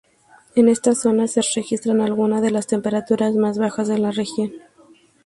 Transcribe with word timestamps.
En 0.55 0.67
esta 0.67 0.95
zonas 0.95 1.31
se 1.33 1.41
registran 1.55 2.01
algunas 2.01 2.41
de 2.41 2.49
las 2.49 2.65
temperaturas 2.65 3.35
más 3.35 3.59
bajas 3.59 3.87
de 3.87 3.99
la 3.99 4.09
región. 4.09 4.51